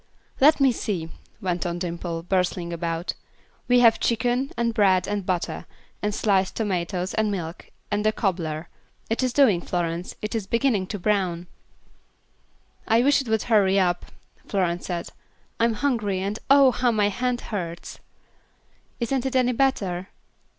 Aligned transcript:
"Let 0.39 0.59
me 0.59 0.71
see," 0.71 1.09
went 1.41 1.63
on 1.63 1.77
Dimple, 1.77 2.23
bustling 2.23 2.73
about. 2.73 3.13
"We 3.67 3.81
have 3.81 3.99
chicken, 3.99 4.51
and 4.57 4.73
bread 4.73 5.07
and 5.07 5.23
butter, 5.27 5.67
and 6.01 6.15
sliced 6.15 6.55
tomatoes, 6.55 7.13
and 7.13 7.29
milk, 7.29 7.69
and 7.91 8.03
the 8.03 8.11
'cobbler.' 8.11 8.67
It 9.11 9.21
is 9.21 9.31
doing, 9.31 9.61
Florence; 9.61 10.15
it 10.19 10.33
is 10.33 10.47
beginning 10.47 10.87
to 10.87 10.97
brown." 10.97 11.45
"I 12.87 13.03
wish 13.03 13.21
it 13.21 13.27
would 13.27 13.43
hurry 13.43 13.79
up," 13.79 14.07
Florence 14.47 14.87
said. 14.87 15.09
"I'm 15.59 15.73
hungry, 15.75 16.19
and, 16.19 16.39
oh! 16.49 16.71
how 16.71 16.89
my 16.89 17.09
hand 17.09 17.41
hurts." 17.53 17.99
"Isn't 18.99 19.27
it 19.27 19.35
any 19.35 19.51
better?" 19.51 20.09